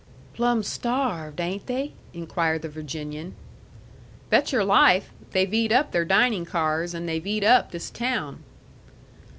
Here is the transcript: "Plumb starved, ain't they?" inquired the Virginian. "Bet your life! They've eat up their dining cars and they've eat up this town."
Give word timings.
"Plumb 0.33 0.63
starved, 0.63 1.39
ain't 1.39 1.67
they?" 1.67 1.93
inquired 2.11 2.63
the 2.63 2.69
Virginian. 2.69 3.35
"Bet 4.31 4.51
your 4.51 4.63
life! 4.65 5.11
They've 5.29 5.53
eat 5.53 5.71
up 5.71 5.91
their 5.91 6.05
dining 6.05 6.43
cars 6.43 6.95
and 6.95 7.07
they've 7.07 7.27
eat 7.27 7.43
up 7.43 7.69
this 7.69 7.91
town." 7.91 8.41